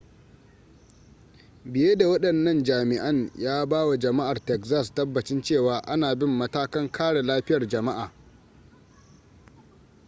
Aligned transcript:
biye 1.65 1.95
da 1.95 2.07
wadannan 2.07 2.63
jami'an 2.63 3.31
ya 3.35 3.65
ba 3.65 3.85
wa 3.87 3.99
jama'ar 3.99 4.45
texas 4.45 4.93
tabbacin 4.93 5.41
cewa 5.41 5.79
ana 5.87 6.15
bin 6.15 6.29
matakan 6.29 6.91
kare 6.91 7.23
lafiyar 7.23 7.67
jama'a 7.67 8.11